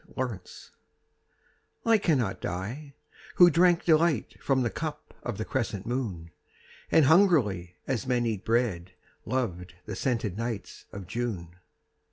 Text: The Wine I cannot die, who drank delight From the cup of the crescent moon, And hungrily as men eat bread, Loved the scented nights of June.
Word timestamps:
The 0.07 0.13
Wine 0.15 0.39
I 1.85 1.99
cannot 1.99 2.41
die, 2.41 2.95
who 3.35 3.51
drank 3.51 3.83
delight 3.83 4.35
From 4.41 4.63
the 4.63 4.71
cup 4.71 5.13
of 5.21 5.37
the 5.37 5.45
crescent 5.45 5.85
moon, 5.85 6.31
And 6.91 7.05
hungrily 7.05 7.75
as 7.85 8.07
men 8.07 8.25
eat 8.25 8.43
bread, 8.43 8.93
Loved 9.27 9.75
the 9.85 9.95
scented 9.95 10.39
nights 10.39 10.85
of 10.91 11.05
June. 11.05 11.57